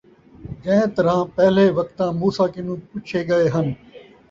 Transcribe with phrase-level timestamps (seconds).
[0.63, 3.67] جَیں طرح پہلے وقتاں موسیٰ کنوں پُچھے ڳئے ہَن،